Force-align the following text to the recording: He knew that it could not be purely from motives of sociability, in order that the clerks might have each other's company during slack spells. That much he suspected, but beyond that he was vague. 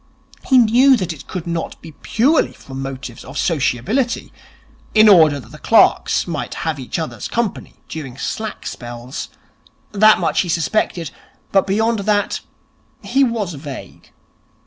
He 0.47 0.57
knew 0.57 0.97
that 0.97 1.13
it 1.13 1.27
could 1.27 1.45
not 1.45 1.79
be 1.79 1.91
purely 1.91 2.53
from 2.53 2.81
motives 2.81 3.23
of 3.23 3.37
sociability, 3.37 4.33
in 4.95 5.07
order 5.07 5.39
that 5.39 5.51
the 5.51 5.59
clerks 5.59 6.25
might 6.25 6.55
have 6.65 6.79
each 6.79 6.97
other's 6.97 7.27
company 7.27 7.75
during 7.87 8.17
slack 8.17 8.65
spells. 8.65 9.29
That 9.91 10.17
much 10.19 10.41
he 10.41 10.49
suspected, 10.49 11.11
but 11.51 11.67
beyond 11.67 11.99
that 11.99 12.39
he 13.03 13.23
was 13.23 13.53
vague. 13.53 14.11